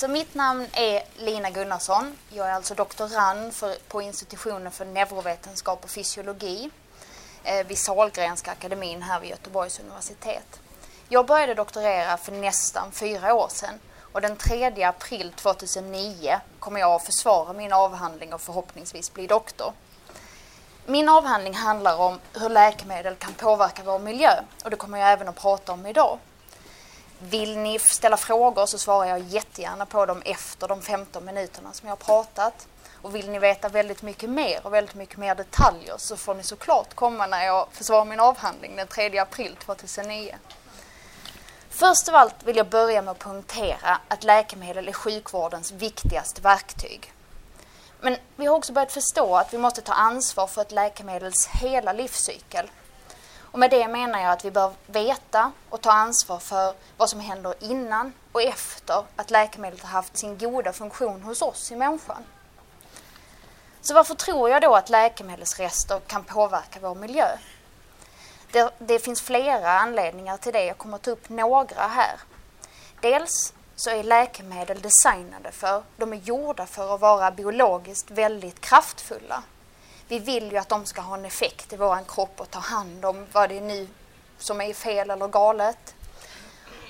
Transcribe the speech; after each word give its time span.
Så 0.00 0.08
mitt 0.08 0.34
namn 0.34 0.66
är 0.72 1.02
Lina 1.16 1.50
Gunnarsson. 1.50 2.18
Jag 2.30 2.48
är 2.48 2.52
alltså 2.52 2.74
doktorand 2.74 3.54
för, 3.54 3.76
på 3.88 4.02
institutionen 4.02 4.72
för 4.72 4.84
neurovetenskap 4.84 5.84
och 5.84 5.90
fysiologi 5.90 6.70
eh, 7.44 7.66
vid 7.66 7.78
Sahlgrenska 7.78 8.50
akademin 8.50 9.02
här 9.02 9.20
vid 9.20 9.30
Göteborgs 9.30 9.80
universitet. 9.80 10.60
Jag 11.08 11.26
började 11.26 11.54
doktorera 11.54 12.16
för 12.16 12.32
nästan 12.32 12.92
fyra 12.92 13.34
år 13.34 13.48
sedan 13.48 13.74
och 14.12 14.20
den 14.20 14.36
3 14.36 14.82
april 14.82 15.32
2009 15.36 16.40
kommer 16.58 16.80
jag 16.80 16.92
att 16.92 17.04
försvara 17.04 17.52
min 17.52 17.72
avhandling 17.72 18.34
och 18.34 18.40
förhoppningsvis 18.40 19.14
bli 19.14 19.26
doktor. 19.26 19.72
Min 20.86 21.08
avhandling 21.08 21.54
handlar 21.54 21.96
om 21.96 22.18
hur 22.32 22.48
läkemedel 22.48 23.14
kan 23.14 23.34
påverka 23.34 23.82
vår 23.84 23.98
miljö 23.98 24.32
och 24.64 24.70
det 24.70 24.76
kommer 24.76 24.98
jag 24.98 25.12
även 25.12 25.28
att 25.28 25.40
prata 25.40 25.72
om 25.72 25.86
idag. 25.86 26.18
Vill 27.18 27.58
ni 27.58 27.78
ställa 27.78 28.16
frågor 28.16 28.66
så 28.66 28.78
svarar 28.78 29.08
jag 29.08 29.20
jättegärna 29.20 29.86
på 29.86 30.06
dem 30.06 30.22
efter 30.24 30.68
de 30.68 30.82
15 30.82 31.24
minuterna 31.24 31.72
som 31.72 31.88
jag 31.88 31.96
har 31.96 32.04
pratat. 32.04 32.66
Och 33.02 33.14
vill 33.14 33.30
ni 33.30 33.38
veta 33.38 33.68
väldigt 33.68 34.02
mycket 34.02 34.30
mer 34.30 34.60
och 34.62 34.72
väldigt 34.72 34.94
mycket 34.94 35.16
mer 35.16 35.34
detaljer 35.34 35.94
så 35.98 36.16
får 36.16 36.34
ni 36.34 36.42
såklart 36.42 36.94
komma 36.94 37.26
när 37.26 37.44
jag 37.44 37.68
försvarar 37.72 38.04
min 38.04 38.20
avhandling 38.20 38.76
den 38.76 38.86
3 38.86 39.18
april 39.18 39.56
2009. 39.64 40.34
Först 41.70 42.08
av 42.08 42.14
allt 42.14 42.42
vill 42.44 42.56
jag 42.56 42.68
börja 42.68 43.02
med 43.02 43.12
att 43.12 43.18
punktera 43.18 44.00
att 44.08 44.24
läkemedel 44.24 44.88
är 44.88 44.92
sjukvårdens 44.92 45.72
viktigaste 45.72 46.40
verktyg. 46.40 47.12
Men 48.00 48.16
vi 48.36 48.46
har 48.46 48.56
också 48.56 48.72
börjat 48.72 48.92
förstå 48.92 49.36
att 49.36 49.54
vi 49.54 49.58
måste 49.58 49.80
ta 49.80 49.92
ansvar 49.92 50.46
för 50.46 50.62
ett 50.62 50.72
läkemedels 50.72 51.46
hela 51.46 51.92
livscykel. 51.92 52.70
Och 53.52 53.58
med 53.58 53.70
det 53.70 53.88
menar 53.88 54.20
jag 54.20 54.32
att 54.32 54.44
vi 54.44 54.50
bör 54.50 54.72
veta 54.86 55.52
och 55.70 55.80
ta 55.80 55.92
ansvar 55.92 56.38
för 56.38 56.74
vad 56.96 57.10
som 57.10 57.20
händer 57.20 57.54
innan 57.60 58.12
och 58.32 58.42
efter 58.42 59.04
att 59.16 59.30
läkemedlet 59.30 59.82
har 59.82 59.88
haft 59.88 60.16
sin 60.16 60.38
goda 60.38 60.72
funktion 60.72 61.22
hos 61.22 61.42
oss 61.42 61.72
i 61.72 61.76
människan. 61.76 62.24
Så 63.80 63.94
varför 63.94 64.14
tror 64.14 64.50
jag 64.50 64.62
då 64.62 64.74
att 64.74 64.90
läkemedelsrester 64.90 66.00
kan 66.06 66.24
påverka 66.24 66.80
vår 66.80 66.94
miljö? 66.94 67.28
Det, 68.52 68.70
det, 68.78 68.98
finns 68.98 69.22
flera 69.22 69.70
anledningar 69.70 70.36
till 70.36 70.52
det. 70.52 70.64
Jag 70.64 70.78
kommer 70.78 70.96
att 70.96 71.02
ta 71.02 71.10
upp 71.10 71.28
några 71.28 71.86
här. 71.86 72.20
Dels 73.00 73.52
så 73.76 73.90
är 73.90 74.02
läkemedel 74.02 74.80
designade 74.80 75.52
för, 75.52 75.82
de 75.96 76.12
är 76.12 76.16
gjorda 76.16 76.66
för 76.66 76.94
att 76.94 77.00
vara 77.00 77.30
biologiskt 77.30 78.10
väldigt 78.10 78.60
kraftfulla. 78.60 79.42
Vi 80.08 80.18
vill 80.18 80.52
ju 80.52 80.58
att 80.58 80.68
de 80.68 80.86
ska 80.86 81.00
ha 81.00 81.16
en 81.16 81.24
effekt 81.24 81.72
i 81.72 81.76
vår 81.76 82.04
kropp 82.08 82.40
och 82.40 82.50
ta 82.50 82.58
hand 82.58 83.04
om 83.04 83.26
vad 83.32 83.48
det 83.48 83.56
är 83.56 83.60
nu 83.60 83.88
som 84.38 84.60
är 84.60 84.74
fel 84.74 85.10
eller 85.10 85.28
galet. 85.28 85.94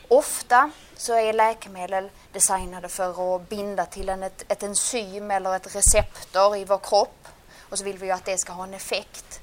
Ofta 0.09 0.71
så 0.97 1.15
är 1.15 1.33
läkemedel 1.33 2.11
designade 2.33 2.89
för 2.89 3.37
att 3.37 3.49
binda 3.49 3.87
till 3.87 4.09
en, 4.09 4.23
ett, 4.23 4.45
ett 4.49 4.63
enzym 4.63 5.31
eller 5.31 5.57
ett 5.57 5.77
receptor 5.77 6.57
i 6.57 6.65
vår 6.65 6.79
kropp 6.79 7.29
och 7.71 7.79
så 7.79 7.85
vill 7.85 7.99
vi 7.99 8.07
ju 8.07 8.13
att 8.13 8.25
det 8.25 8.39
ska 8.39 8.53
ha 8.53 8.65
en 8.65 8.75
effekt. 8.75 9.41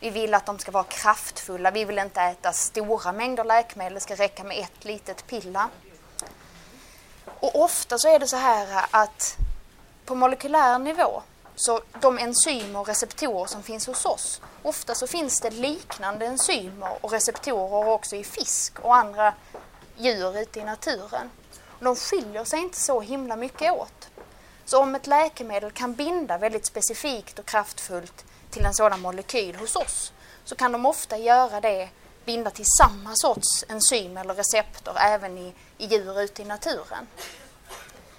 Vi 0.00 0.10
vill 0.10 0.34
att 0.34 0.46
de 0.46 0.58
ska 0.58 0.70
vara 0.70 0.84
kraftfulla. 0.84 1.70
Vi 1.70 1.84
vill 1.84 1.98
inte 1.98 2.20
äta 2.20 2.52
stora 2.52 3.12
mängder 3.12 3.44
läkemedel. 3.44 3.94
Det 3.94 4.00
ska 4.00 4.14
räcka 4.14 4.44
med 4.44 4.58
ett 4.58 4.84
litet 4.84 5.26
piller. 5.26 5.66
Och 7.24 7.62
ofta 7.62 7.98
så 7.98 8.08
är 8.08 8.18
det 8.18 8.26
så 8.26 8.36
här 8.36 8.84
att 8.90 9.36
på 10.04 10.14
molekylär 10.14 10.78
nivå 10.78 11.22
så 11.56 11.80
de 12.00 12.18
enzymer 12.18 12.80
och 12.80 12.86
receptorer 12.86 13.46
som 13.46 13.62
finns 13.62 13.86
hos 13.86 14.06
oss, 14.06 14.40
ofta 14.62 14.94
så 14.94 15.06
finns 15.06 15.40
det 15.40 15.50
liknande 15.50 16.26
enzymer 16.26 17.04
och 17.04 17.12
receptorer 17.12 17.88
också 17.88 18.16
i 18.16 18.24
fisk 18.24 18.78
och 18.78 18.96
andra 18.96 19.34
djur 19.96 20.38
ute 20.38 20.60
i 20.60 20.64
naturen. 20.64 21.30
De 21.80 21.96
skiljer 21.96 22.44
sig 22.44 22.58
inte 22.60 22.80
så 22.80 23.00
himla 23.00 23.36
mycket 23.36 23.72
åt. 23.72 24.08
Så 24.64 24.82
om 24.82 24.94
ett 24.94 25.06
läkemedel 25.06 25.70
kan 25.70 25.94
binda 25.94 26.38
väldigt 26.38 26.66
specifikt 26.66 27.38
och 27.38 27.46
kraftfullt 27.46 28.24
till 28.50 28.64
en 28.64 28.74
sådan 28.74 29.00
molekyl 29.00 29.56
hos 29.56 29.76
oss 29.76 30.12
så 30.44 30.54
kan 30.54 30.72
de 30.72 30.86
ofta 30.86 31.18
göra 31.18 31.60
det, 31.60 31.88
binda 32.24 32.50
till 32.50 32.64
samma 32.78 33.10
sorts 33.14 33.64
enzym 33.68 34.16
eller 34.16 34.34
receptor 34.34 34.94
även 34.98 35.38
i, 35.38 35.54
i 35.78 35.86
djur 35.86 36.20
ute 36.20 36.42
i 36.42 36.44
naturen. 36.44 37.06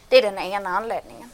Det 0.09 0.17
är 0.17 0.21
den 0.21 0.37
ena 0.39 0.69
anledningen. 0.69 1.29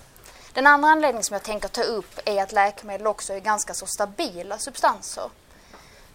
Den 0.60 0.68
andra 0.68 0.90
anledningen 0.90 1.24
som 1.24 1.34
jag 1.34 1.44
tänker 1.44 1.68
ta 1.68 1.82
upp 1.82 2.20
är 2.26 2.44
att 2.44 2.52
läkemedel 2.52 3.08
också 3.08 3.34
är 3.34 3.40
ganska 3.40 3.74
så 3.74 3.86
stabila 3.86 4.58
substanser. 4.58 5.30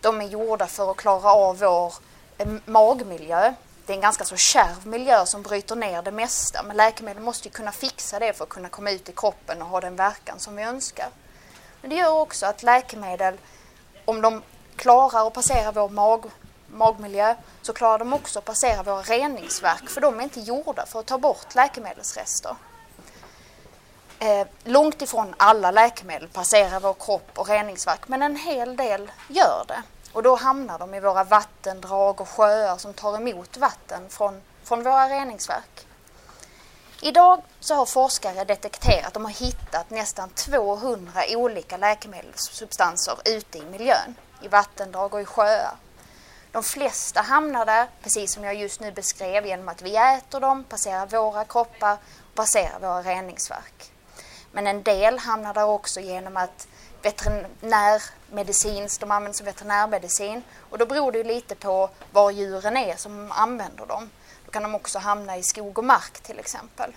De 0.01 0.21
är 0.21 0.25
gjorda 0.25 0.67
för 0.67 0.91
att 0.91 0.97
klara 0.97 1.33
av 1.33 1.59
vår 1.59 1.95
eh, 2.39 2.49
magmiljö. 2.65 3.55
Det 3.87 3.93
är 3.93 3.95
en 3.95 4.01
ganska 4.01 4.25
så 4.25 4.37
kärv 4.37 4.87
miljö 4.87 5.27
som 5.27 5.43
bryter 5.43 5.77
ner 5.77 6.03
det 6.03 6.11
mesta 6.11 6.63
men 6.63 6.77
läkemedel 6.77 7.23
måste 7.23 7.49
ju 7.49 7.53
kunna 7.53 7.73
fixa 7.73 8.19
det 8.19 8.33
för 8.33 8.45
att 8.45 8.49
kunna 8.49 8.69
komma 8.69 8.91
ut 8.91 9.09
i 9.09 9.13
kroppen 9.13 9.63
och 9.63 9.69
ha 9.69 9.81
den 9.81 9.97
verkan 9.97 10.39
som 10.39 10.57
vi 10.57 10.63
önskar. 10.63 11.09
Men 11.81 11.91
det 11.91 11.97
gör 11.97 12.13
också 12.13 12.47
att 12.47 12.63
läkemedel, 12.63 13.39
om 14.05 14.21
de 14.21 14.43
klarar 14.77 15.27
att 15.27 15.35
passera 15.35 15.73
vår 15.73 15.89
mag, 15.89 16.25
magmiljö 16.67 17.35
så 17.63 17.73
klarar 17.73 17.99
de 17.99 18.13
också 18.13 18.39
att 18.39 18.45
passera 18.45 18.83
våra 18.83 19.03
reningsverk 19.03 19.89
för 19.89 20.01
de 20.01 20.21
är 20.21 20.25
inte 20.25 20.41
gjorda 20.41 20.87
för 20.87 21.01
att 21.01 21.07
ta 21.07 21.19
bort 21.19 21.55
läkemedelsrester. 21.55 22.57
Eh, 24.19 24.47
långt 24.65 25.03
ifrån 25.03 25.35
alla 25.37 25.71
läkemedel 25.71 26.29
passerar 26.29 26.81
vår 26.81 26.95
kropp 26.95 27.31
och 27.39 27.49
reningsverk 27.49 28.09
men 28.09 28.23
en 28.23 28.37
hel 28.37 28.77
del 28.77 29.13
gör 29.29 29.65
det. 29.69 29.83
Och 30.13 30.23
då 30.23 30.37
hamnar 30.37 30.79
de 30.79 30.95
i 30.95 31.01
våra 31.01 31.25
vattendrag 31.25 32.21
och 32.21 32.29
sjöar 32.29 32.77
som 32.77 32.95
tar 32.95 33.17
emot 33.17 33.57
vatten 33.57 34.09
från, 34.09 34.41
från 34.65 34.83
våra 34.83 35.09
reningsverk. 35.09 35.87
Idag 37.03 37.43
så 37.61 37.75
har 37.75 37.87
forskare 37.87 38.45
detekterat, 38.45 39.15
de 39.15 39.25
har 39.25 39.33
hittat 39.33 39.91
nästan 39.91 40.31
200 40.31 41.21
olika 41.29 41.77
läkemedelssubstanser 41.77 43.17
ute 43.25 43.59
i 43.59 43.63
miljön, 43.65 44.15
i 44.43 44.49
vattendrag 44.49 45.15
och 45.15 45.21
i 45.21 45.25
sjöar. 45.25 45.77
De 46.53 46.63
flesta 46.63 47.21
hamnar 47.21 47.67
där, 47.67 47.87
precis 48.03 48.33
som 48.33 48.45
jag 48.45 48.55
just 48.55 48.81
nu 48.81 48.93
beskrev, 48.93 49.47
genom 49.47 49.69
att 49.69 49.83
vi 49.83 49.97
äter 49.97 50.41
dem, 50.41 50.65
passerar 50.65 51.07
våra 51.07 51.45
kroppar 51.45 51.93
och 52.31 52.35
passerar 52.35 52.81
våra 52.81 53.03
reningsverk. 53.03 53.94
Men 54.55 54.67
en 54.67 54.83
del 54.83 55.19
hamnar 55.19 55.55
där 55.55 55.65
också 55.65 56.01
genom 56.01 56.37
att 56.37 56.69
veterinärmedicinskt, 57.03 59.01
de 59.01 59.11
används 59.11 59.39
som 59.39 59.45
veterinärmedicin 59.45 60.43
och 60.71 60.79
då 60.79 60.87
beror 60.87 61.13
det 61.13 61.19
ju 61.19 61.25
lite 61.25 61.55
på 61.55 61.91
var 62.13 62.31
djuren 62.31 62.77
är 62.77 62.97
som 62.97 63.33
använder 63.33 63.87
dem. 63.87 64.11
Då 64.45 64.51
kan 64.51 64.63
de 64.63 64.75
också 64.75 64.99
hamna 64.99 65.37
i 65.37 65.43
skog 65.43 65.79
och 65.79 65.85
mark 65.85 66.21
till 66.21 66.39
exempel. 66.39 66.93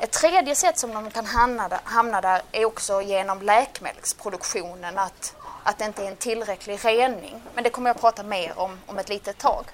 Ett 0.00 0.12
tredje 0.12 0.54
sätt 0.56 0.78
som 0.78 0.94
de 0.94 1.10
kan 1.10 1.26
hamna 1.26 1.68
där, 1.68 1.80
hamna 1.84 2.20
där 2.20 2.42
är 2.52 2.64
också 2.64 3.02
genom 3.02 3.42
läkemedelsproduktionen, 3.42 4.98
att, 4.98 5.34
att 5.64 5.78
det 5.78 5.84
inte 5.84 6.02
är 6.04 6.08
en 6.08 6.16
tillräcklig 6.16 6.84
rening. 6.84 7.42
Men 7.54 7.64
det 7.64 7.70
kommer 7.70 7.90
jag 7.90 8.00
prata 8.00 8.22
mer 8.22 8.58
om 8.58 8.80
om 8.86 8.98
ett 8.98 9.08
litet 9.08 9.38
tag. 9.38 9.64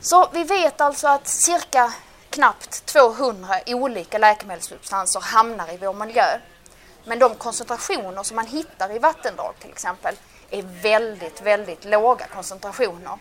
Så 0.00 0.28
vi 0.32 0.44
vet 0.44 0.80
alltså 0.80 1.08
att 1.08 1.28
cirka 1.28 1.92
knappt 2.36 2.86
200 2.86 3.60
olika 3.66 4.18
läkemedelssubstanser 4.18 5.20
hamnar 5.20 5.72
i 5.72 5.76
vår 5.76 5.92
miljö. 5.92 6.38
Men 7.04 7.18
de 7.18 7.34
koncentrationer 7.34 8.22
som 8.22 8.36
man 8.36 8.46
hittar 8.46 8.96
i 8.96 8.98
vattendrag 8.98 9.54
till 9.60 9.70
exempel 9.70 10.14
är 10.50 10.62
väldigt, 10.62 11.42
väldigt 11.42 11.84
låga 11.84 12.26
koncentrationer. 12.26 13.18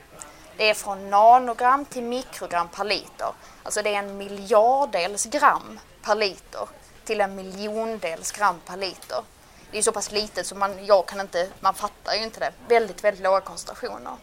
Det 0.57 0.69
är 0.69 0.73
från 0.73 1.09
nanogram 1.09 1.85
till 1.85 2.03
mikrogram 2.03 2.67
per 2.67 2.83
liter. 2.83 3.27
Alltså 3.63 3.81
det 3.81 3.95
är 3.95 3.99
en 3.99 4.17
miljarddels 4.17 5.25
gram 5.25 5.79
per 6.01 6.15
liter 6.15 6.67
till 7.05 7.21
en 7.21 7.35
miljondels 7.35 8.31
gram 8.31 8.59
per 8.65 8.77
liter. 8.77 9.23
Det 9.71 9.77
är 9.77 9.81
så 9.81 9.91
pass 9.91 10.11
litet 10.11 10.47
så 10.47 10.55
man, 10.55 10.85
jag 10.85 11.05
kan 11.05 11.19
inte, 11.19 11.49
man 11.59 11.73
fattar 11.73 12.13
ju 12.13 12.23
inte 12.23 12.39
det. 12.39 12.51
Väldigt, 12.67 13.03
väldigt 13.03 13.23
låga 13.23 13.41
koncentrationer. 13.41 14.13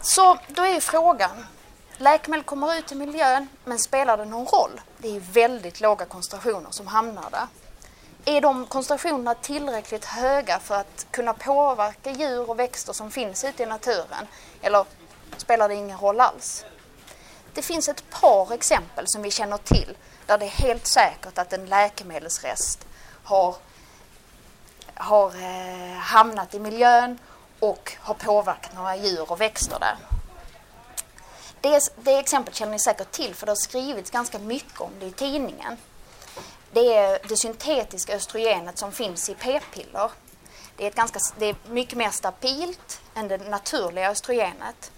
Så 0.00 0.38
då 0.48 0.62
är 0.62 0.80
frågan, 0.80 1.46
läkemedel 2.00 2.44
kommer 2.44 2.78
ut 2.78 2.92
i 2.92 2.94
miljön 2.94 3.48
men 3.64 3.78
spelar 3.78 4.16
det 4.16 4.24
någon 4.24 4.46
roll? 4.46 4.80
Det 4.98 5.16
är 5.16 5.20
väldigt 5.20 5.80
låga 5.80 6.04
koncentrationer 6.04 6.70
som 6.70 6.86
hamnar 6.86 7.30
där. 7.30 7.46
Är 8.24 8.40
de 8.40 8.66
koncentrationerna 8.66 9.34
tillräckligt 9.34 10.04
höga 10.04 10.58
för 10.58 10.74
att 10.74 11.06
kunna 11.10 11.34
påverka 11.34 12.10
djur 12.10 12.50
och 12.50 12.58
växter 12.58 12.92
som 12.92 13.10
finns 13.10 13.44
ute 13.44 13.62
i 13.62 13.66
naturen? 13.66 14.26
Eller 14.62 14.84
spelar 15.36 15.68
det 15.68 15.74
ingen 15.74 15.98
roll 15.98 16.20
alls? 16.20 16.64
Det 17.54 17.62
finns 17.62 17.88
ett 17.88 18.10
par 18.10 18.52
exempel 18.52 19.04
som 19.08 19.22
vi 19.22 19.30
känner 19.30 19.56
till 19.56 19.96
där 20.26 20.38
det 20.38 20.44
är 20.44 20.50
helt 20.50 20.86
säkert 20.86 21.38
att 21.38 21.52
en 21.52 21.66
läkemedelsrest 21.66 22.86
har, 23.24 23.56
har 24.94 25.26
eh, 25.26 25.96
hamnat 25.96 26.54
i 26.54 26.58
miljön 26.58 27.18
och 27.58 27.96
har 28.00 28.14
påverkat 28.14 28.74
några 28.74 28.96
djur 28.96 29.32
och 29.32 29.40
växter 29.40 29.78
där. 29.80 30.19
Det, 31.60 31.92
det 32.02 32.18
exemplet 32.18 32.56
känner 32.56 32.72
ni 32.72 32.78
säkert 32.78 33.10
till 33.10 33.34
för 33.34 33.46
det 33.46 33.50
har 33.52 33.56
skrivits 33.56 34.10
ganska 34.10 34.38
mycket 34.38 34.80
om 34.80 34.90
det 35.00 35.06
i 35.06 35.12
tidningen. 35.12 35.76
Det 36.72 36.96
är 36.96 37.18
det 37.28 37.36
syntetiska 37.36 38.16
östrogenet 38.16 38.78
som 38.78 38.92
finns 38.92 39.28
i 39.28 39.34
p-piller. 39.34 40.10
Det 40.76 40.84
är, 40.84 40.88
ett 40.88 40.94
ganska, 40.94 41.18
det 41.38 41.46
är 41.46 41.56
mycket 41.68 41.98
mer 41.98 42.10
stabilt 42.10 43.00
än 43.14 43.28
det 43.28 43.38
naturliga 43.38 44.10
östrogenet. 44.10 44.92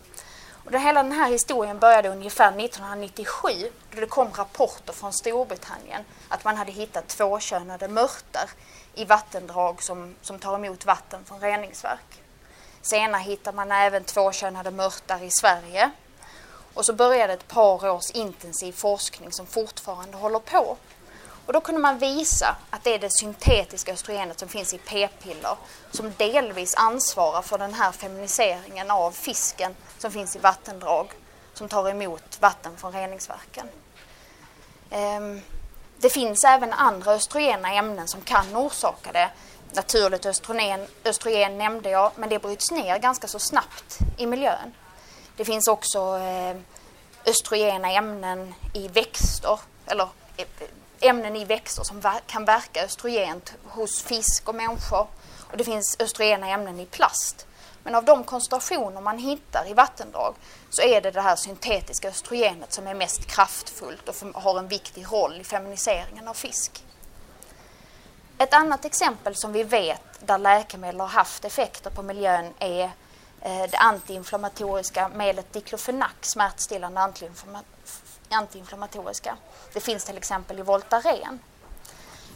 Och 0.64 0.73
hela 0.73 1.03
den 1.03 1.12
här 1.12 1.31
historien 1.31 1.79
började 1.79 2.09
ungefär 2.09 2.49
1997 2.49 3.49
då 3.94 4.00
det 4.00 4.06
kom 4.06 4.32
rapporter 4.32 4.93
från 4.93 5.12
Storbritannien 5.12 6.05
att 6.29 6.44
man 6.44 6.56
hade 6.56 6.73
hittat 6.73 7.09
tvåkönade 7.09 7.88
mörtar 7.88 8.50
i 8.94 9.05
vattendrag 9.05 9.82
som, 9.82 10.14
som 10.23 10.38
tar 10.38 10.55
emot 10.55 10.87
vatten 10.87 11.25
från 11.25 11.41
reningsverk. 11.41 12.23
Senare 12.82 13.23
hittade 13.23 13.56
man 13.56 13.73
även 13.73 14.05
tvåkönade 14.05 14.70
mörtar 14.70 15.23
i 15.23 15.31
Sverige. 15.31 15.91
Och 16.75 16.87
så 16.87 16.93
började 16.93 17.33
ett 17.33 17.49
par 17.49 17.91
års 17.91 18.11
intensiv 18.11 18.73
forskning 18.73 19.33
som 19.33 19.47
fortfarande 19.47 20.17
håller 20.17 20.39
på. 20.39 20.77
Och 21.47 21.53
då 21.53 21.61
kunde 21.61 21.81
man 21.81 21.99
visa 21.99 22.57
att 22.71 22.85
det 22.85 22.95
är 22.95 22.99
det 22.99 23.11
syntetiska 23.11 23.93
östrogenet 23.93 24.39
som 24.39 24.49
finns 24.49 24.75
i 24.75 24.79
p-piller 24.79 25.57
som 25.91 26.13
delvis 26.17 26.75
ansvarar 26.75 27.43
för 27.43 27.59
den 27.59 27.75
här 27.75 27.93
feminiseringen 27.93 28.91
av 28.91 29.11
fisken 29.11 29.75
som 29.99 30.11
finns 30.11 30.37
i 30.37 30.39
vattendrag 30.39 31.13
som 31.55 31.69
tar 31.69 31.91
emot 31.91 32.39
vatten 32.41 32.77
från 32.77 32.93
reningsverken. 32.93 33.69
Ehm, 34.91 35.41
det 35.97 36.11
finns 36.11 36.45
även 36.45 36.73
andra 36.73 37.13
östrogena 37.13 37.73
ämnen 37.73 38.09
som 38.09 38.21
kan 38.21 38.57
orsaka 38.57 39.13
det. 39.13 39.31
Naturligt 39.73 40.27
östrogen, 40.27 40.87
östrogen 41.05 41.59
nämnde 41.59 41.91
jag, 41.91 42.13
men 42.17 42.29
det 42.29 42.39
bryts 42.39 42.71
ner 42.71 42.99
ganska 42.99 43.29
så 43.29 43.39
snabbt 43.39 43.99
i 44.19 44.27
miljön. 44.27 44.75
Det 45.37 45.44
finns 45.44 45.69
också 45.69 46.19
eh, 46.19 46.56
östrogena 47.26 47.90
ämnen 47.90 48.55
i 48.75 48.88
växter, 48.88 49.61
eller 49.87 50.08
eh, 50.37 50.46
ämnen 51.00 51.37
i 51.37 51.44
växter 51.44 51.82
som 51.82 52.02
kan 52.26 52.44
verka 52.44 52.84
östrogent 52.84 53.55
hos 53.64 54.02
fisk 54.02 54.49
och 54.49 54.55
människor. 54.55 55.06
Och 55.50 55.56
det 55.56 55.64
finns 55.64 55.96
östrogena 56.00 56.49
ämnen 56.49 56.81
i 56.81 56.87
plast. 56.87 57.46
Men 57.84 57.94
av 57.94 58.05
de 58.05 58.25
koncentrationer 58.25 59.00
man 59.00 59.19
hittar 59.19 59.70
i 59.70 59.75
vattendrag 59.75 60.34
så 60.70 60.82
är 60.82 61.00
det 61.00 61.11
det 61.11 61.20
här 61.20 61.37
syntetiska 61.37 62.08
östrogenet 62.08 62.73
som 62.73 62.87
är 62.87 62.94
mest 62.94 63.26
kraftfullt 63.26 64.08
och 64.08 64.43
har 64.43 64.58
en 64.58 64.69
viktig 64.69 65.12
roll 65.12 65.40
i 65.40 65.44
feminiseringen 65.44 66.28
av 66.28 66.35
fisk. 66.35 66.85
Ett 68.38 68.55
annat 68.55 68.85
exempel 68.85 69.37
som 69.37 69.52
vi 69.52 69.62
vet 69.62 70.26
där 70.26 70.38
läkemedel 70.38 71.00
har 71.00 71.06
haft 71.06 71.44
effekter 71.44 71.90
på 71.90 72.02
miljön 72.02 72.55
är 72.58 72.90
Eh, 73.44 73.71
det 73.71 73.77
antiinflammatoriska 73.77 75.09
medlet 75.09 75.53
diklofenac, 75.53 76.12
smärtstillande 76.21 77.00
antiinflammatoriska. 78.31 79.37
Det 79.73 79.81
finns 79.81 80.05
till 80.05 80.17
exempel 80.17 80.59
i 80.59 80.62
Voltaren. 80.62 81.39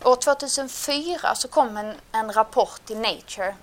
År 0.04 0.16
2004 0.16 1.34
så 1.34 1.48
kom 1.48 1.76
en, 1.76 1.94
en 2.12 2.32
rapport 2.32 2.90
i 2.90 2.94
Nature 2.94 3.56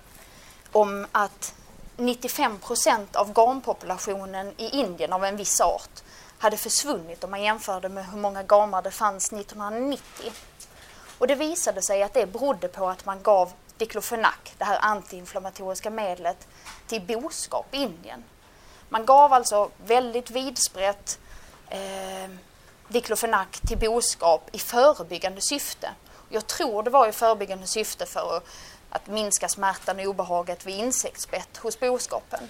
om 0.72 1.06
att 1.12 1.54
95 1.96 2.58
procent 2.58 3.16
av 3.16 3.32
gampopulationen 3.32 4.52
i 4.56 4.68
Indien 4.68 5.12
av 5.12 5.24
en 5.24 5.36
viss 5.36 5.60
art 5.60 6.02
hade 6.38 6.56
försvunnit 6.56 7.24
om 7.24 7.30
man 7.30 7.42
jämförde 7.42 7.88
med 7.88 8.06
hur 8.06 8.18
många 8.18 8.42
gamar 8.42 8.82
det 8.82 8.90
fanns 8.90 9.32
1990. 9.32 10.32
Och 11.18 11.26
det 11.26 11.34
visade 11.34 11.82
sig 11.82 12.02
att 12.02 12.14
det 12.14 12.26
berodde 12.26 12.68
på 12.68 12.88
att 12.88 13.04
man 13.04 13.22
gav 13.22 13.52
diklofenak, 13.76 14.54
det 14.58 14.64
här 14.64 14.78
antiinflammatoriska 14.82 15.90
medlet, 15.90 16.48
till 16.86 17.00
boskap 17.02 17.66
i 17.74 17.76
Indien. 17.76 18.24
Man 18.88 19.06
gav 19.06 19.32
alltså 19.32 19.70
väldigt 19.86 20.30
vidsprätt 20.30 21.18
eh, 21.68 22.30
diklofenak 22.88 23.60
till 23.60 23.78
boskap 23.78 24.48
i 24.52 24.58
förebyggande 24.58 25.40
syfte. 25.40 25.90
Jag 26.28 26.46
tror 26.46 26.82
det 26.82 26.90
var 26.90 27.08
i 27.08 27.12
förebyggande 27.12 27.66
syfte 27.66 28.06
för 28.06 28.36
att 28.36 28.46
att 28.94 29.06
minska 29.06 29.48
smärtan 29.48 30.00
och 30.00 30.06
obehaget 30.06 30.66
vid 30.66 30.78
insektsbett 30.78 31.56
hos 31.56 31.80
boskapen. 31.80 32.48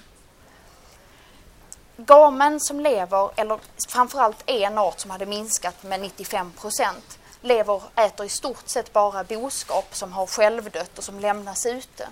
Gamen 1.96 2.60
som 2.60 2.80
lever, 2.80 3.30
eller 3.36 3.58
framförallt 3.88 4.42
en 4.46 4.78
art 4.78 5.00
som 5.00 5.10
hade 5.10 5.26
minskat 5.26 5.82
med 5.82 6.00
95 6.00 6.52
procent, 6.52 7.18
lever 7.44 7.82
äter 7.96 8.26
i 8.26 8.28
stort 8.28 8.68
sett 8.68 8.92
bara 8.92 9.24
boskap 9.24 9.96
som 9.96 10.12
har 10.12 10.26
självdött 10.26 10.98
och 10.98 11.04
som 11.04 11.20
lämnas 11.20 11.66
ute. 11.66 12.08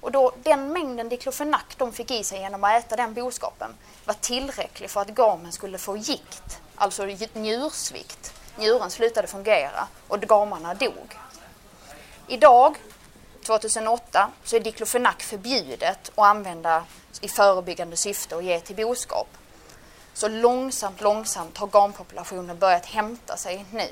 Och 0.00 0.12
då, 0.12 0.32
den 0.42 0.72
mängden 0.72 1.08
diklofenak 1.08 1.74
de 1.76 1.92
fick 1.92 2.10
i 2.10 2.24
sig 2.24 2.40
genom 2.40 2.64
att 2.64 2.84
äta 2.84 2.96
den 2.96 3.14
boskapen 3.14 3.74
var 4.04 4.14
tillräcklig 4.14 4.90
för 4.90 5.00
att 5.00 5.08
gamen 5.08 5.52
skulle 5.52 5.78
få 5.78 5.96
gikt, 5.96 6.60
alltså 6.76 7.04
njursvikt. 7.32 8.32
Njuren 8.58 8.90
slutade 8.90 9.28
fungera 9.28 9.88
och 10.08 10.20
gamarna 10.20 10.74
dog. 10.74 11.18
Idag 12.26 12.76
2008 13.46 14.30
så 14.44 14.56
är 14.56 14.60
diklofenak 14.60 15.22
förbjudet 15.22 16.08
att 16.14 16.18
använda 16.18 16.84
i 17.20 17.28
förebyggande 17.28 17.96
syfte 17.96 18.36
och 18.36 18.42
ge 18.42 18.60
till 18.60 18.76
boskap. 18.76 19.28
Så 20.14 20.28
långsamt, 20.28 21.00
långsamt 21.00 21.58
har 21.58 21.66
gampopulationen 21.66 22.58
börjat 22.58 22.86
hämta 22.86 23.36
sig 23.36 23.64
nu. 23.72 23.88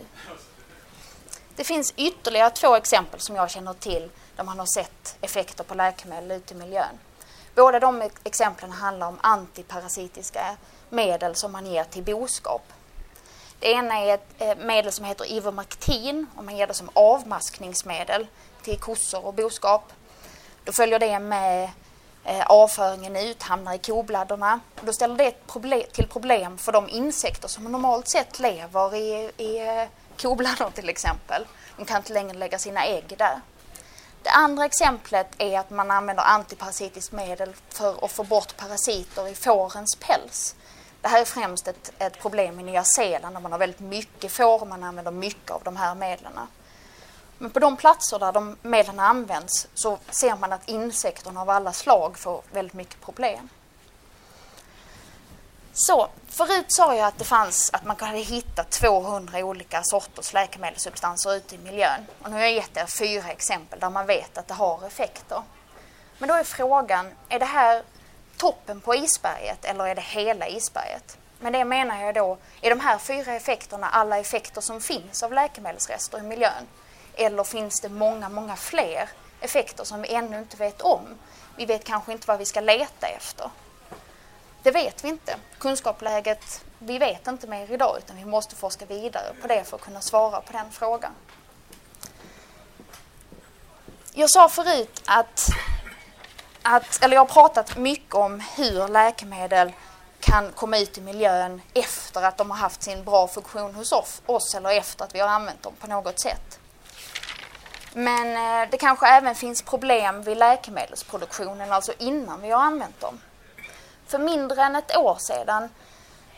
Det 1.59 1.65
finns 1.65 1.95
ytterligare 1.97 2.51
två 2.51 2.77
exempel 2.77 3.21
som 3.21 3.37
jag 3.37 3.51
känner 3.51 3.73
till 3.73 4.11
där 4.37 4.45
man 4.45 4.59
har 4.59 4.67
sett 4.67 5.17
effekter 5.21 5.65
på 5.65 5.75
läkemedel 5.75 6.31
ute 6.31 6.55
i 6.55 6.57
miljön. 6.57 6.99
Båda 7.55 7.81
de 7.81 8.11
exemplen 8.25 8.73
handlar 8.73 9.09
om 9.09 9.19
antiparasitiska 9.21 10.57
medel 10.89 11.35
som 11.35 11.53
man 11.53 11.67
ger 11.67 11.85
till 11.85 12.03
boskap. 12.03 12.63
Det 13.59 13.73
ena 13.73 13.95
är 13.99 14.15
ett 14.15 14.27
eh, 14.39 14.57
medel 14.57 14.93
som 14.93 15.05
heter 15.05 15.33
Ivermectin 15.33 16.27
och 16.37 16.45
man 16.45 16.57
ger 16.57 16.67
det 16.67 16.75
som 16.75 16.91
avmaskningsmedel 16.93 18.27
till 18.63 18.79
kossor 18.79 19.27
och 19.27 19.35
boskap. 19.35 19.93
Då 20.65 20.73
följer 20.73 20.99
det 20.99 21.19
med 21.19 21.71
eh, 22.25 22.47
avföringen 22.47 23.17
ut, 23.17 23.43
hamnar 23.43 23.75
i 23.75 23.79
kobladdorna. 23.79 24.61
Då 24.81 24.93
ställer 24.93 25.17
det 25.17 25.31
till 25.93 26.09
problem 26.09 26.59
för 26.59 26.73
de 26.73 26.89
insekter 26.89 27.49
som 27.49 27.65
normalt 27.65 28.09
sett 28.09 28.39
lever 28.39 28.95
i, 28.95 29.31
i 29.37 29.59
eh, 29.59 29.89
eh, 30.25 30.70
till 30.70 30.88
exempel. 30.88 31.47
De 31.76 31.85
kan 31.85 31.97
inte 31.97 32.12
längre 32.12 32.38
lägga 32.38 32.59
sina 32.59 32.85
ägg 32.85 33.15
där. 33.19 33.41
Det 34.23 34.31
andra 34.31 34.65
exemplet 34.65 35.26
är 35.38 35.59
att 35.59 35.70
man 35.70 35.91
använder 35.91 36.25
antiparasitiskt 36.25 37.12
medel 37.12 37.55
för 37.69 38.05
att 38.05 38.12
få 38.12 38.25
bort 38.25 38.56
parasiter 38.56 39.29
i 39.29 39.35
fårens 39.35 39.97
päls. 40.00 40.56
Det 41.00 41.09
här 41.09 41.20
är 41.20 41.25
främst 41.25 41.69
ett, 41.69 41.93
ett 41.99 42.20
problem 42.20 42.61
i 42.61 42.62
Nya 42.62 42.85
Zeeland 42.85 43.35
där 43.35 43.41
man 43.41 43.53
har 43.53 43.59
väldigt 43.59 43.81
mycket 43.81 44.32
får 44.32 44.62
och 44.62 44.69
man 44.69 44.85
använder 44.85 45.12
mycket 45.12 45.50
av 45.50 45.62
de 45.65 45.76
här 45.76 45.94
medlen. 45.94 46.32
Men 47.38 47.50
på 47.50 47.59
de 47.59 47.76
platser 47.76 48.19
där 48.19 48.32
de 48.32 48.56
medlen 48.62 49.00
används 49.00 49.69
så 49.75 49.99
ser 50.11 50.37
man 50.37 50.53
att 50.53 50.69
insekterna 50.69 51.41
av 51.41 51.50
alla 51.50 51.73
slag 51.73 52.19
får 52.19 52.43
väldigt 52.53 52.75
mycket 52.75 53.00
problem. 53.00 53.49
Så, 55.81 56.09
förut 56.29 56.67
sa 56.69 56.95
jag 56.95 57.07
att 57.07 57.19
det 57.19 57.25
fanns 57.25 57.71
att 57.73 57.85
man 57.85 57.97
kunde 57.97 58.19
hitta 58.19 58.64
200 58.64 59.38
olika 59.38 59.83
sorters 59.83 60.33
läkemedelssubstanser 60.33 61.35
ute 61.35 61.55
i 61.55 61.59
miljön. 61.59 62.07
Och 62.23 62.31
nu 62.31 62.37
har 62.37 62.43
jag 62.43 62.52
gett 62.52 62.76
er 62.76 62.87
fyra 62.87 63.31
exempel 63.31 63.81
där 63.81 63.91
man 63.91 64.07
vet 64.07 64.38
att 64.38 64.49
det 64.49 64.55
har 64.55 64.87
effekter. 64.87 65.43
Men 66.19 66.29
då 66.29 66.35
är 66.35 66.45
frågan, 66.45 67.07
är 67.29 67.38
det 67.38 67.45
här 67.45 67.83
toppen 68.37 68.81
på 68.81 68.95
isberget 68.95 69.64
eller 69.64 69.87
är 69.87 69.95
det 69.95 70.02
hela 70.02 70.49
isberget? 70.49 71.19
Men 71.41 71.52
det 71.52 71.64
menar 71.64 72.02
jag 72.02 72.14
då, 72.14 72.38
är 72.61 72.71
de 72.71 72.81
här 72.81 72.99
fyra 72.99 73.35
effekterna 73.35 73.88
alla 73.88 74.19
effekter 74.19 74.61
som 74.61 74.81
finns 74.81 75.23
av 75.23 75.33
läkemedelsrester 75.33 76.19
i 76.19 76.23
miljön? 76.23 76.67
Eller 77.14 77.45
finns 77.45 77.81
det 77.81 77.88
många, 77.88 78.29
många 78.29 78.57
fler 78.57 79.09
effekter 79.41 79.85
som 79.85 80.02
vi 80.02 80.14
ännu 80.14 80.38
inte 80.38 80.57
vet 80.57 80.81
om? 80.81 81.19
Vi 81.57 81.67
vet 81.67 81.85
kanske 81.85 82.12
inte 82.12 82.26
vad 82.26 82.38
vi 82.38 82.45
ska 82.45 82.61
leta 82.61 83.07
efter. 83.07 83.50
Det 84.62 84.71
vet 84.71 85.05
vi 85.05 85.09
inte. 85.09 85.37
Kunskapsläget, 85.59 86.65
vi 86.79 86.99
vet 86.99 87.27
inte 87.27 87.47
mer 87.47 87.73
idag 87.73 87.99
utan 87.99 88.17
vi 88.17 88.25
måste 88.25 88.57
forska 88.57 88.87
vidare 88.87 89.35
på 89.43 89.49
det 89.49 89.65
för 89.65 89.77
att 89.77 89.83
kunna 89.83 90.00
svara 90.00 90.41
på 90.41 90.53
den 90.53 90.71
frågan. 90.71 91.12
Jag 94.12 94.31
sa 94.31 94.49
förut 94.49 95.03
att, 95.07 95.49
att 96.62 97.03
eller 97.03 97.15
jag 97.15 97.21
har 97.21 97.27
pratat 97.35 97.77
mycket 97.77 98.15
om 98.15 98.41
hur 98.41 98.88
läkemedel 98.88 99.73
kan 100.21 100.53
komma 100.53 100.79
ut 100.79 100.99
i 100.99 101.00
miljön 101.00 101.62
efter 101.75 102.23
att 102.23 102.37
de 102.37 102.50
har 102.50 102.59
haft 102.59 102.83
sin 102.83 103.05
bra 103.05 103.29
funktion 103.29 103.75
hos 103.75 103.93
oss 104.27 104.55
eller 104.55 104.71
efter 104.71 105.05
att 105.05 105.15
vi 105.15 105.21
har 105.21 105.29
använt 105.29 105.62
dem 105.62 105.75
på 105.81 105.87
något 105.87 106.21
sätt. 106.21 106.59
Men 107.93 108.37
eh, 108.37 108.71
det 108.71 108.77
kanske 108.77 109.07
även 109.07 109.35
finns 109.35 109.62
problem 109.62 110.23
vid 110.23 110.37
läkemedelsproduktionen, 110.37 111.73
alltså 111.73 111.93
innan 111.99 112.41
vi 112.41 112.50
har 112.50 112.62
använt 112.62 113.00
dem. 113.00 113.21
För 114.09 114.19
mindre 114.19 114.62
än 114.62 114.77
ett 114.77 114.97
år 114.97 115.17
sedan 115.21 115.69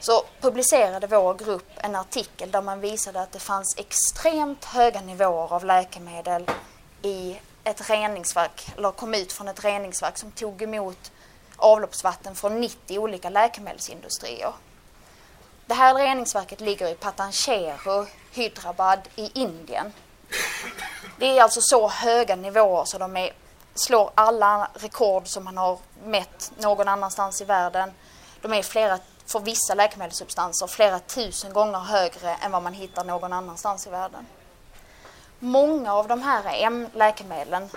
så 0.01 0.23
publicerade 0.41 1.07
vår 1.07 1.35
grupp 1.35 1.71
en 1.77 1.97
artikel 1.97 2.51
där 2.51 2.63
man 2.63 2.81
visade 2.81 3.21
att 3.21 3.33
det 3.33 3.39
fanns 3.39 3.77
extremt 3.79 4.65
höga 4.65 5.01
nivåer 5.01 5.53
av 5.53 5.65
läkemedel 5.65 6.51
i 7.03 7.41
ett 7.65 7.91
reningsverk, 7.91 8.73
eller 8.77 8.91
kom 8.91 9.15
ut 9.15 9.33
från 9.33 9.49
ett 9.49 9.65
reningsverk 9.65 10.19
som 10.19 10.31
tog 10.31 10.63
emot 10.63 11.13
avloppsvatten 11.57 12.35
från 12.35 12.61
90 12.61 12.99
olika 12.99 13.31
läkemedelsindustrier. 13.31 14.53
Det 15.67 15.75
här 15.75 15.95
reningsverket 15.95 16.61
ligger 16.61 16.89
i 16.89 16.95
Patancheru, 16.95 18.07
Hyderabad 18.33 19.01
i 19.17 19.41
Indien. 19.41 19.93
Det 21.19 21.39
är 21.39 21.43
alltså 21.43 21.61
så 21.63 21.89
höga 21.89 22.37
nivåer 22.37 22.85
så 22.85 22.99
de 22.99 23.17
är, 23.17 23.33
slår 23.75 24.11
alla 24.15 24.71
rekord 24.75 25.27
som 25.27 25.45
man 25.45 25.57
har 25.57 25.79
mätt 26.05 26.53
någon 26.59 26.89
annanstans 26.89 27.41
i 27.41 27.45
världen. 27.45 27.93
De 28.43 28.53
är 28.53 28.63
flera, 28.63 28.99
för 29.27 29.41
vissa 29.41 29.75
läkemedelssubstanser 29.75 30.67
flera 30.67 30.99
tusen 30.99 31.53
gånger 31.53 31.79
högre 31.79 32.35
än 32.35 32.53
vad 32.53 32.63
man 32.63 32.75
hittar 32.75 33.05
någon 33.05 33.33
annanstans 33.33 33.87
i 33.87 33.91
världen. 33.91 34.27
Många 35.39 35.95
av 35.95 36.09
de 36.09 36.23
här 36.23 36.97
läkemedlen 36.97 37.71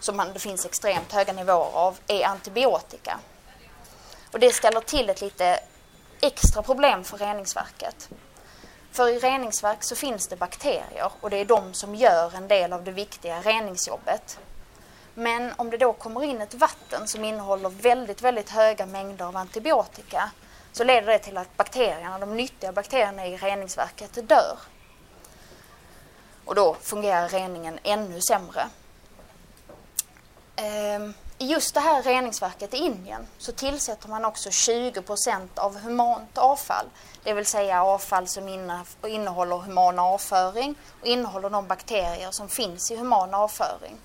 som 0.00 0.16
man, 0.16 0.32
det 0.32 0.38
finns 0.38 0.66
extremt 0.66 1.12
höga 1.12 1.32
nivåer 1.32 1.70
av 1.74 1.98
är 2.06 2.24
antibiotika. 2.24 3.18
Och 4.32 4.38
det 4.38 4.52
ställer 4.52 4.80
till 4.80 5.10
ett 5.10 5.20
lite 5.20 5.60
extra 6.20 6.62
problem 6.62 7.04
för 7.04 7.18
reningsverket. 7.18 8.08
För 8.92 9.08
i 9.08 9.18
reningsverk 9.18 9.82
så 9.84 9.96
finns 9.96 10.28
det 10.28 10.36
bakterier 10.36 11.10
och 11.20 11.30
det 11.30 11.36
är 11.36 11.44
de 11.44 11.74
som 11.74 11.94
gör 11.94 12.34
en 12.34 12.48
del 12.48 12.72
av 12.72 12.84
det 12.84 12.90
viktiga 12.90 13.40
reningsjobbet. 13.40 14.38
Men 15.14 15.52
om 15.56 15.70
det 15.70 15.76
då 15.76 15.92
kommer 15.92 16.24
in 16.24 16.40
ett 16.40 16.54
vatten 16.54 17.08
som 17.08 17.24
innehåller 17.24 17.68
väldigt, 17.68 18.22
väldigt 18.22 18.50
höga 18.50 18.86
mängder 18.86 19.24
av 19.24 19.36
antibiotika 19.36 20.30
så 20.72 20.84
leder 20.84 21.06
det 21.12 21.18
till 21.18 21.38
att 21.38 21.56
bakterierna, 21.56 22.18
de 22.18 22.36
nyttiga 22.36 22.72
bakterierna 22.72 23.26
i 23.26 23.36
reningsverket 23.36 24.28
dör. 24.28 24.58
Och 26.44 26.54
då 26.54 26.76
fungerar 26.80 27.28
reningen 27.28 27.78
ännu 27.82 28.20
sämre. 28.20 28.68
Ehm, 30.56 31.14
I 31.38 31.46
just 31.46 31.74
det 31.74 31.80
här 31.80 32.02
reningsverket 32.02 32.74
i 32.74 32.76
Indien 32.76 33.26
så 33.38 33.52
tillsätter 33.52 34.08
man 34.08 34.24
också 34.24 34.48
20% 34.48 35.58
av 35.58 35.78
humant 35.78 36.38
avfall. 36.38 36.86
Det 37.22 37.32
vill 37.32 37.46
säga 37.46 37.84
avfall 37.84 38.28
som 38.28 38.48
innehåller 39.02 39.56
human 39.56 39.98
avföring 39.98 40.74
och 41.00 41.06
innehåller 41.06 41.50
de 41.50 41.66
bakterier 41.66 42.30
som 42.30 42.48
finns 42.48 42.90
i 42.90 42.96
human 42.96 43.34
avföring. 43.34 43.96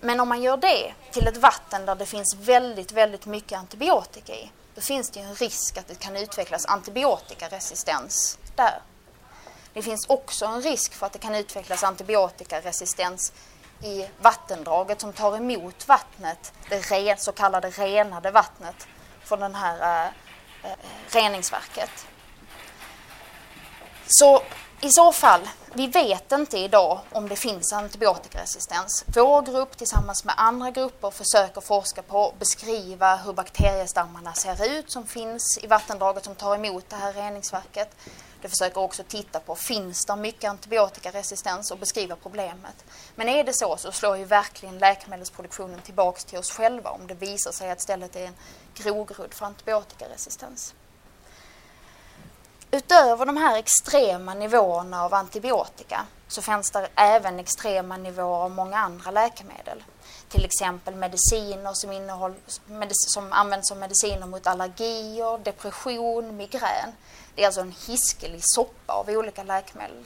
Men 0.00 0.20
om 0.20 0.28
man 0.28 0.42
gör 0.42 0.56
det 0.56 0.94
till 1.12 1.26
ett 1.26 1.36
vatten 1.36 1.86
där 1.86 1.94
det 1.94 2.06
finns 2.06 2.34
väldigt, 2.34 2.92
väldigt 2.92 3.26
mycket 3.26 3.58
antibiotika 3.58 4.34
i, 4.34 4.50
då 4.74 4.80
finns 4.80 5.10
det 5.10 5.20
en 5.20 5.34
risk 5.34 5.78
att 5.78 5.88
det 5.88 5.98
kan 5.98 6.16
utvecklas 6.16 6.66
antibiotikaresistens 6.66 8.38
där. 8.56 8.82
Det 9.72 9.82
finns 9.82 10.06
också 10.08 10.46
en 10.46 10.62
risk 10.62 10.94
för 10.94 11.06
att 11.06 11.12
det 11.12 11.18
kan 11.18 11.34
utvecklas 11.34 11.84
antibiotikaresistens 11.84 13.32
i 13.82 14.06
vattendraget 14.20 15.00
som 15.00 15.12
tar 15.12 15.36
emot 15.36 15.88
vattnet, 15.88 16.52
det 16.68 17.20
så 17.20 17.32
kallade 17.32 17.70
renade 17.70 18.30
vattnet 18.30 18.86
från 19.24 19.40
det 19.40 19.58
här 19.58 20.06
äh, 20.62 20.70
reningsverket. 21.08 22.06
Så 24.06 24.42
i 24.80 24.90
så 24.90 25.12
fall, 25.12 25.40
vi 25.72 25.86
vet 25.86 26.32
inte 26.32 26.58
idag 26.58 27.00
om 27.12 27.28
det 27.28 27.36
finns 27.36 27.72
antibiotikaresistens. 27.72 29.04
Vår 29.06 29.42
grupp 29.42 29.76
tillsammans 29.76 30.24
med 30.24 30.34
andra 30.38 30.70
grupper 30.70 31.10
försöker 31.10 31.60
forska 31.60 32.02
på 32.02 32.18
och 32.18 32.34
beskriva 32.38 33.16
hur 33.16 33.32
bakteriestammarna 33.32 34.34
ser 34.34 34.78
ut 34.78 34.92
som 34.92 35.06
finns 35.06 35.58
i 35.62 35.66
vattendraget 35.66 36.24
som 36.24 36.34
tar 36.34 36.54
emot 36.54 36.84
det 36.88 36.96
här 36.96 37.12
reningsverket. 37.12 37.96
Vi 38.40 38.48
försöker 38.48 38.80
också 38.80 39.02
titta 39.08 39.40
på, 39.40 39.54
finns 39.54 40.04
det 40.04 40.16
mycket 40.16 40.50
antibiotikaresistens 40.50 41.70
och 41.70 41.78
beskriva 41.78 42.16
problemet. 42.16 42.84
Men 43.14 43.28
är 43.28 43.44
det 43.44 43.52
så 43.54 43.76
så 43.76 43.92
slår 43.92 44.16
ju 44.16 44.24
verkligen 44.24 44.78
läkemedelsproduktionen 44.78 45.80
tillbaks 45.80 46.24
till 46.24 46.38
oss 46.38 46.50
själva 46.50 46.90
om 46.90 47.06
det 47.06 47.14
visar 47.14 47.52
sig 47.52 47.70
att 47.70 47.80
stället 47.80 48.16
är 48.16 48.26
en 48.26 48.36
grogrund 48.74 49.34
för 49.34 49.46
antibiotikaresistens. 49.46 50.74
Utöver 52.70 53.26
de 53.26 53.36
här 53.36 53.58
extrema 53.58 54.34
nivåerna 54.34 55.04
av 55.04 55.14
antibiotika 55.14 56.06
så 56.28 56.42
finns 56.42 56.70
det 56.70 56.88
även 56.94 57.38
extrema 57.38 57.96
nivåer 57.96 58.44
av 58.44 58.50
många 58.50 58.78
andra 58.78 59.10
läkemedel. 59.10 59.84
Till 60.28 60.44
exempel 60.44 60.94
mediciner 60.94 61.72
som, 61.74 61.92
innehåll, 61.92 62.34
som 62.92 63.32
används 63.32 63.68
som 63.68 63.78
mediciner 63.78 64.26
mot 64.26 64.46
allergier, 64.46 65.38
depression, 65.38 66.36
migrän. 66.36 66.92
Det 67.34 67.42
är 67.42 67.46
alltså 67.46 67.60
en 67.60 67.74
hiskelig 67.86 68.40
soppa 68.44 68.92
av 68.92 69.08
olika 69.08 69.42
läkemedel. 69.42 70.04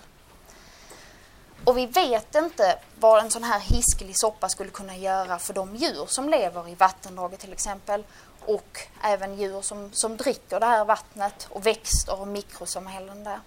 Och 1.64 1.78
vi 1.78 1.86
vet 1.86 2.34
inte 2.34 2.78
vad 3.00 3.24
en 3.24 3.30
sån 3.30 3.44
här 3.44 3.60
hiskelig 3.60 4.14
soppa 4.18 4.48
skulle 4.48 4.70
kunna 4.70 4.96
göra 4.96 5.38
för 5.38 5.54
de 5.54 5.76
djur 5.76 6.06
som 6.06 6.28
lever 6.28 6.68
i 6.68 6.74
vattendraget 6.74 7.40
till 7.40 7.52
exempel 7.52 8.04
och 8.46 8.80
även 9.02 9.38
djur 9.38 9.62
som, 9.62 9.92
som 9.92 10.16
dricker 10.16 10.60
det 10.60 10.66
här 10.66 10.84
vattnet 10.84 11.46
och 11.50 11.66
växter 11.66 12.20
och 12.20 12.28
mikrosamhällen 12.28 13.24
där. 13.24 13.40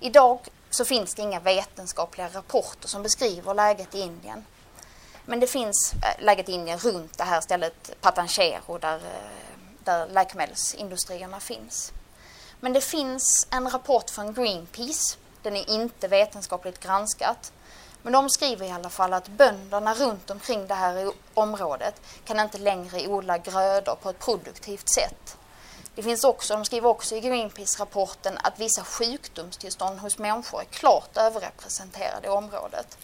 Idag 0.00 0.38
så 0.70 0.84
finns 0.84 1.14
det 1.14 1.22
inga 1.22 1.40
vetenskapliga 1.40 2.28
rapporter 2.28 2.88
som 2.88 3.02
beskriver 3.02 3.54
läget 3.54 3.94
i 3.94 4.00
Indien. 4.00 4.44
Men 5.24 5.40
det 5.40 5.46
finns 5.46 5.92
eh, 5.92 6.24
läget 6.24 6.48
i 6.48 6.52
Indien 6.52 6.78
runt 6.78 7.18
det 7.18 7.24
här 7.24 7.40
stället 7.40 8.00
Patanchero, 8.00 8.78
där, 8.78 8.96
eh, 8.96 9.58
där 9.84 10.08
läkemedelsindustrierna 10.08 11.40
finns. 11.40 11.92
Men 12.60 12.72
det 12.72 12.80
finns 12.80 13.46
en 13.50 13.70
rapport 13.70 14.10
från 14.10 14.34
Greenpeace. 14.34 15.16
Den 15.42 15.56
är 15.56 15.70
inte 15.70 16.08
vetenskapligt 16.08 16.80
granskat. 16.80 17.52
Men 18.02 18.12
de 18.12 18.30
skriver 18.30 18.66
i 18.66 18.70
alla 18.70 18.90
fall 18.90 19.12
att 19.12 19.28
bönderna 19.28 19.94
runt 19.94 20.30
omkring 20.30 20.66
det 20.66 20.74
här 20.74 21.12
området 21.34 22.02
kan 22.24 22.40
inte 22.40 22.58
längre 22.58 23.08
odla 23.08 23.38
grödor 23.38 23.94
på 23.94 24.10
ett 24.10 24.18
produktivt 24.18 24.88
sätt. 24.88 25.36
Det 25.94 26.02
finns 26.02 26.24
också, 26.24 26.54
de 26.54 26.64
skriver 26.64 26.88
också 26.88 27.16
i 27.16 27.20
Greenpeace-rapporten 27.20 28.38
att 28.42 28.58
vissa 28.58 28.84
sjukdomstillstånd 28.84 29.98
hos 29.98 30.18
människor 30.18 30.60
är 30.60 30.64
klart 30.64 31.16
överrepresenterade 31.16 32.26
i 32.26 32.30
området. 32.30 32.98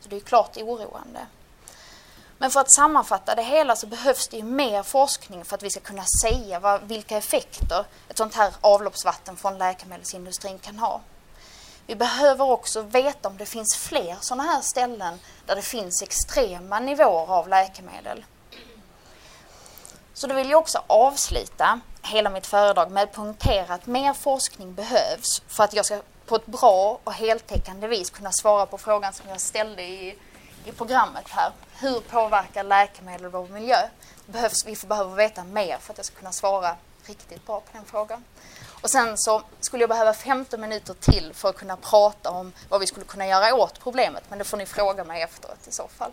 Så 0.00 0.08
det 0.08 0.16
är 0.16 0.20
klart 0.20 0.56
oroande. 0.56 1.26
Men 2.38 2.50
för 2.50 2.60
att 2.60 2.70
sammanfatta 2.70 3.34
det 3.34 3.42
hela 3.42 3.76
så 3.76 3.86
behövs 3.86 4.28
det 4.28 4.36
ju 4.36 4.42
mer 4.42 4.82
forskning 4.82 5.44
för 5.44 5.54
att 5.54 5.62
vi 5.62 5.70
ska 5.70 5.80
kunna 5.80 6.04
säga 6.22 6.58
vad, 6.60 6.82
vilka 6.82 7.16
effekter 7.16 7.84
ett 8.08 8.18
sånt 8.18 8.34
här 8.34 8.54
avloppsvatten 8.60 9.36
från 9.36 9.58
läkemedelsindustrin 9.58 10.58
kan 10.58 10.78
ha. 10.78 11.00
Vi 11.86 11.94
behöver 11.94 12.44
också 12.44 12.82
veta 12.82 13.28
om 13.28 13.36
det 13.36 13.46
finns 13.46 13.76
fler 13.76 14.16
sådana 14.20 14.42
här 14.42 14.60
ställen 14.60 15.20
där 15.46 15.56
det 15.56 15.62
finns 15.62 16.02
extrema 16.02 16.80
nivåer 16.80 17.30
av 17.30 17.48
läkemedel. 17.48 18.24
Så 20.14 20.26
då 20.26 20.34
vill 20.34 20.50
jag 20.50 20.60
också 20.60 20.84
avsluta 20.86 21.80
hela 22.02 22.30
mitt 22.30 22.46
föredrag 22.46 22.90
med 22.90 23.02
att 23.02 23.14
punktera 23.14 23.74
att 23.74 23.86
mer 23.86 24.14
forskning 24.14 24.74
behövs 24.74 25.42
för 25.48 25.64
att 25.64 25.74
jag 25.74 25.86
ska 25.86 26.00
på 26.26 26.36
ett 26.36 26.46
bra 26.46 26.98
och 27.04 27.12
heltäckande 27.12 27.86
vis 27.86 28.10
kunna 28.10 28.32
svara 28.32 28.66
på 28.66 28.78
frågan 28.78 29.12
som 29.12 29.28
jag 29.28 29.40
ställde 29.40 29.82
i, 29.82 30.18
i 30.64 30.72
programmet 30.72 31.28
här. 31.28 31.52
Hur 31.80 32.00
påverkar 32.00 32.64
läkemedel 32.64 33.30
vår 33.30 33.48
miljö? 33.48 33.88
Behövs, 34.26 34.66
vi 34.66 34.76
behöver 34.86 35.14
veta 35.14 35.44
mer 35.44 35.78
för 35.78 35.92
att 35.92 35.98
jag 35.98 36.06
ska 36.06 36.16
kunna 36.16 36.32
svara 36.32 36.76
riktigt 37.06 37.46
bra 37.46 37.60
på 37.60 37.68
den 37.72 37.84
frågan. 37.84 38.24
Och 38.82 38.90
sen 38.90 39.18
så 39.18 39.42
skulle 39.60 39.82
jag 39.82 39.90
behöva 39.90 40.14
15 40.14 40.60
minuter 40.60 40.94
till 40.94 41.32
för 41.34 41.48
att 41.48 41.56
kunna 41.56 41.76
prata 41.76 42.30
om 42.30 42.52
vad 42.68 42.80
vi 42.80 42.86
skulle 42.86 43.06
kunna 43.06 43.26
göra 43.26 43.54
åt 43.54 43.80
problemet. 43.80 44.24
Men 44.28 44.38
det 44.38 44.44
får 44.44 44.56
ni 44.56 44.66
fråga 44.66 45.04
mig 45.04 45.22
efteråt 45.22 45.68
i 45.68 45.72
så 45.72 45.88
fall. 45.88 46.12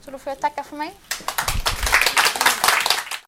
Så 0.00 0.10
då 0.10 0.18
får 0.18 0.30
jag 0.30 0.40
tacka 0.40 0.64
för 0.64 0.76
mig. 0.76 0.94